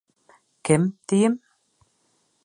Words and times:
Кем, 0.65 0.83
тием! 1.07 1.33